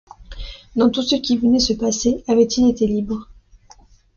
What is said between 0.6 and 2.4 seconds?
Dans tout ce qui venait de se passer,